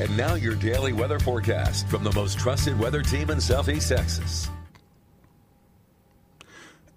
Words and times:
And 0.00 0.16
now 0.16 0.34
your 0.34 0.54
daily 0.54 0.92
weather 0.92 1.18
forecast 1.18 1.88
from 1.88 2.04
the 2.04 2.12
most 2.12 2.38
trusted 2.38 2.78
weather 2.78 3.02
team 3.02 3.30
in 3.30 3.40
Southeast 3.40 3.88
Texas. 3.88 4.48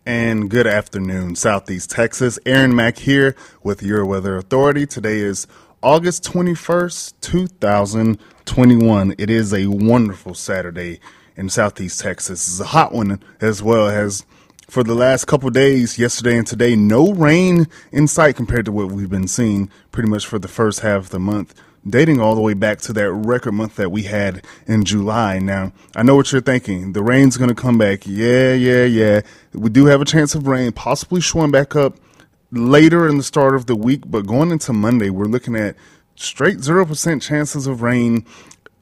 And 0.05 0.51
good 0.51 0.67
afternoon, 0.67 1.35
Southeast 1.35 1.89
Texas. 1.89 2.37
Aaron 2.45 2.75
Mack 2.75 2.99
here 2.99 3.35
with 3.63 3.81
your 3.81 4.05
weather 4.05 4.37
authority. 4.37 4.85
Today 4.85 5.17
is 5.17 5.47
August 5.81 6.23
21st, 6.25 7.13
2021. 7.21 9.15
It 9.18 9.31
is 9.31 9.52
a 9.52 9.65
wonderful 9.65 10.36
Saturday 10.36 10.99
in 11.36 11.49
Southeast 11.49 12.02
Texas. 12.02 12.47
It's 12.47 12.59
a 12.59 12.65
hot 12.65 12.93
one 12.93 13.20
as 13.39 13.63
well 13.63 13.88
as 13.88 14.27
for 14.70 14.83
the 14.83 14.95
last 14.95 15.25
couple 15.25 15.49
days, 15.49 15.97
yesterday 15.97 16.38
and 16.38 16.45
today, 16.45 16.75
no 16.75 17.13
rain 17.13 17.68
in 17.91 18.07
sight 18.07 18.36
compared 18.36 18.65
to 18.65 18.71
what 18.71 18.91
we've 18.91 19.09
been 19.09 19.27
seeing 19.27 19.71
pretty 19.91 20.07
much 20.07 20.27
for 20.27 20.38
the 20.38 20.47
first 20.47 20.81
half 20.81 21.05
of 21.05 21.09
the 21.09 21.20
month 21.20 21.55
dating 21.88 22.20
all 22.20 22.36
the 22.36 22.41
way 22.41 22.54
back 22.54 22.79
to 22.79 22.93
that 22.93 23.11
record 23.11 23.54
month 23.54 23.75
that 23.75 23.91
we 23.91 24.04
had 24.04 24.45
in 24.67 24.85
July. 24.85 25.40
Now, 25.40 25.73
I 25.95 26.04
know 26.04 26.16
what 26.16 26.31
you're 26.31 26.41
thinking. 26.41 26.94
The 26.94 27.04
rain's 27.04 27.38
going 27.38 27.49
to 27.49 27.55
come 27.55 27.77
back. 27.77 28.05
Yeah, 28.05 28.54
yeah, 28.54 28.85
yeah. 28.85 29.21
We 29.54 29.70
do 29.70 29.85
have 29.85 30.02
a 30.02 30.05
chance 30.05 30.35
of 30.35 30.48
rain, 30.48 30.71
possibly 30.71 31.21
showing 31.21 31.52
back 31.52 31.76
up 31.76 31.98
later 32.52 33.07
in 33.07 33.17
the 33.17 33.23
start 33.23 33.55
of 33.55 33.66
the 33.66 33.76
week, 33.76 34.04
but 34.05 34.26
going 34.26 34.52
into 34.52 34.73
Monday, 34.73 35.09
we're 35.09 35.26
looking 35.26 35.55
at 35.55 35.76
straight 36.16 36.57
0% 36.57 37.21
chances 37.21 37.66
of 37.66 37.82
rain 37.82 38.26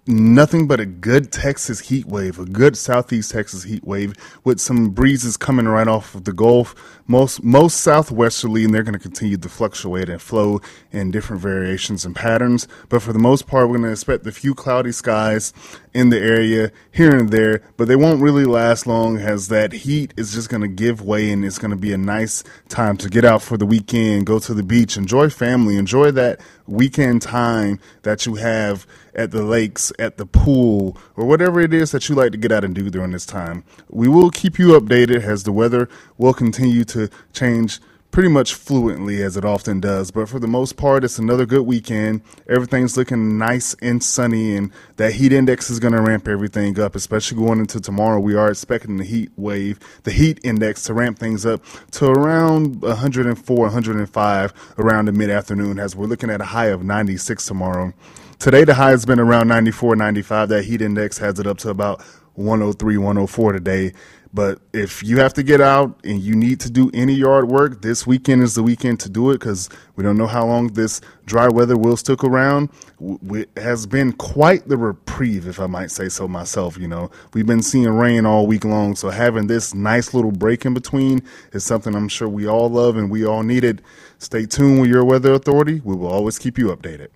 nothing 0.10 0.68
but 0.68 0.80
a 0.80 0.86
good 0.86 1.32
Texas 1.32 1.80
heat 1.80 2.06
wave, 2.08 2.40
a 2.40 2.46
good 2.46 2.76
southeast 2.76 3.32
Texas 3.32 3.64
heat 3.64 3.84
wave 3.84 4.16
with 4.44 4.60
some 4.60 4.90
breezes 4.90 5.38
coming 5.38 5.68
right 5.68 5.88
off 5.88 6.16
of 6.16 6.24
the 6.24 6.34
Gulf, 6.34 6.76
most 7.08 7.44
most 7.44 7.82
southwesterly, 7.82 8.66
and 8.66 8.74
they're 8.74 8.84
going 8.84 8.94
to 8.94 9.00
continue 9.00 9.38
to 9.38 9.50
fluctuate 9.50 10.10
and 10.10 10.22
flow 10.22 10.62
in 10.92 11.12
different 11.12 11.42
variations 11.42 12.06
and 12.06 12.16
patterns. 12.16 12.68
But 12.90 13.02
for 13.02 13.14
the 13.14 13.20
most 13.20 13.48
part, 13.48 13.68
we're 13.68 13.78
going 13.78 13.88
to 13.88 13.92
expect 13.92 14.26
a 14.26 14.32
few 14.32 14.56
cloudy 14.56 14.92
skies 14.92 15.54
in 15.94 16.10
the 16.10 16.20
area 16.20 16.72
here 16.92 17.16
and 17.16 17.30
there, 17.30 17.62
but 17.78 17.88
they 17.88 17.96
won't 17.96 18.22
really 18.22 18.46
last 18.46 18.86
long 18.86 19.18
as 19.18 19.48
that 19.48 19.72
heat 19.72 20.14
is 20.18 20.34
just 20.34 20.50
going 20.50 20.62
to 20.62 20.68
give 20.68 21.02
way 21.02 21.32
and 21.32 21.44
it's 21.44 21.58
going 21.58 21.72
to 21.72 21.78
be 21.78 21.94
a 21.94 21.98
nice 21.98 22.44
time 22.68 22.96
to 22.98 23.10
get 23.10 23.26
out 23.26 23.42
for 23.42 23.58
the 23.58 23.66
weekend, 23.66 24.26
go 24.26 24.40
to 24.40 24.54
the 24.54 24.64
beach, 24.64 24.98
enjoy 24.98 25.30
family, 25.30 25.78
enjoy 25.78 26.12
that 26.12 26.40
weekend 26.68 27.22
time 27.22 27.80
that 28.04 28.26
you 28.26 28.36
have 28.36 28.86
at 29.16 29.32
the 29.32 29.44
lakes, 29.44 29.92
at 30.00 30.18
the 30.18 30.26
pool, 30.26 30.98
or 31.16 31.26
whatever 31.26 31.60
it 31.60 31.74
is 31.74 31.92
that 31.92 32.10
you 32.10 32.16
like 32.16 32.32
to 32.32 32.38
get 32.38 32.52
out 32.52 32.64
and 32.64 32.74
do 32.74 32.90
during 32.90 33.12
this 33.12 33.26
time. 33.26 33.64
We 33.90 34.08
will 34.08 34.32
keep 34.32 34.58
you 34.58 34.70
updated 34.80 35.24
as 35.24 35.44
the 35.44 35.52
weather 35.52 35.90
will 36.18 36.34
continue 36.34 36.84
to 36.86 37.10
change 37.34 37.80
pretty 38.12 38.30
much 38.30 38.54
fluently 38.54 39.22
as 39.22 39.38
it 39.38 39.46
often 39.46 39.80
does. 39.80 40.12
But 40.12 40.30
for 40.30 40.40
the 40.40 40.48
most 40.48 40.78
part, 40.78 41.04
it's 41.04 41.20
another 41.20 41.46
good 41.46 41.62
weekend. 41.62 42.22
Everything's 42.48 42.98
looking 42.98 43.38
nice 43.38 43.76
and 43.82 44.04
sunny, 44.04 44.56
and 44.56 44.72
that 44.98 45.14
heat 45.14 45.32
index 45.32 45.70
is 45.70 45.80
going 45.80 45.94
to 45.94 46.02
ramp 46.02 46.28
everything 46.28 46.80
up, 46.80 46.96
especially 46.96 47.38
going 47.38 47.60
into 47.60 47.80
tomorrow. 47.80 48.20
We 48.20 48.36
are 48.36 48.50
expecting 48.50 48.98
the 48.98 49.04
heat 49.04 49.32
wave, 49.38 49.80
the 50.04 50.12
heat 50.12 50.40
index 50.44 50.84
to 50.84 50.94
ramp 50.94 51.20
things 51.20 51.46
up 51.46 51.64
to 51.92 52.08
around 52.08 52.82
104, 52.82 53.58
105 53.58 54.54
around 54.78 55.06
the 55.06 55.12
mid 55.12 55.30
afternoon 55.30 55.80
as 55.80 55.96
we're 55.96 56.08
looking 56.08 56.30
at 56.30 56.42
a 56.42 56.46
high 56.46 56.68
of 56.68 56.84
96 56.84 57.46
tomorrow. 57.46 57.94
Today, 58.40 58.64
the 58.64 58.74
high 58.74 58.92
has 58.92 59.06
been 59.06 59.20
around 59.20 59.50
94, 59.50 59.98
95. 59.98 60.48
That 60.48 60.64
heat 60.64 60.82
index 60.82 61.18
has 61.18 61.42
it 61.42 61.46
up 61.46 61.58
to 61.58 61.70
about 61.72 62.02
103, 62.36 62.96
104 62.96 63.52
today. 63.52 63.92
But 64.34 64.60
if 64.72 65.04
you 65.04 65.18
have 65.18 65.34
to 65.34 65.44
get 65.44 65.60
out 65.60 66.00
and 66.06 66.22
you 66.22 66.38
need 66.38 66.62
to 66.62 66.70
do 66.70 66.90
any 66.94 67.12
yard 67.16 67.50
work, 67.50 67.82
this 67.82 68.08
weekend 68.08 68.42
is 68.44 68.56
the 68.56 68.64
weekend 68.64 69.02
to 69.02 69.10
do 69.10 69.32
it 69.32 69.40
because 69.40 69.68
we 69.98 70.06
don't 70.06 70.18
know 70.18 70.26
how 70.26 70.46
long 70.46 70.68
this 70.68 71.02
dry 71.26 71.50
weather 71.50 71.78
will 71.78 71.98
stick 71.98 72.24
around. 72.24 72.70
It 73.02 73.50
has 73.58 73.86
been 73.86 74.14
quite 74.14 74.70
the 74.70 74.78
reprieve, 74.78 75.46
if 75.46 75.60
I 75.60 75.68
might 75.68 75.92
say 75.92 76.08
so 76.08 76.26
myself. 76.26 76.78
You 76.78 76.88
know, 76.88 77.12
we've 77.34 77.46
been 77.46 77.62
seeing 77.62 77.90
rain 77.90 78.26
all 78.26 78.48
week 78.48 78.64
long, 78.64 78.96
so 78.96 79.10
having 79.10 79.48
this 79.48 79.74
nice 79.74 80.14
little 80.14 80.32
break 80.32 80.64
in 80.64 80.74
between 80.74 81.24
is 81.52 81.66
something 81.66 81.94
I'm 81.94 82.08
sure 82.08 82.30
we 82.30 82.48
all 82.48 82.70
love 82.70 82.96
and 82.96 83.12
we 83.12 83.26
all 83.26 83.44
needed. 83.44 83.82
Stay 84.18 84.46
tuned 84.46 84.80
with 84.80 84.90
your 84.90 85.04
weather 85.04 85.34
authority. 85.34 85.82
We 85.84 85.94
will 85.94 86.08
always 86.08 86.40
keep 86.40 86.58
you 86.58 86.68
updated. 86.68 87.10